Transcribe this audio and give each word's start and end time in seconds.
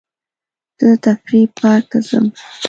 زه 0.79 0.87
د 0.93 1.01
تفریح 1.05 1.45
پارک 1.57 1.85
ته 1.91 1.97
ځم. 2.07 2.25